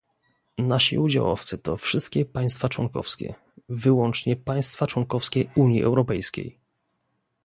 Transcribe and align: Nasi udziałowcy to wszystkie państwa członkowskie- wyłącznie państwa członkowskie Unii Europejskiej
Nasi 0.57 0.97
udziałowcy 0.97 1.57
to 1.57 1.77
wszystkie 1.77 2.25
państwa 2.25 2.69
członkowskie- 2.69 3.35
wyłącznie 3.69 4.35
państwa 4.35 4.87
członkowskie 4.87 5.51
Unii 5.55 5.83
Europejskiej 5.83 6.59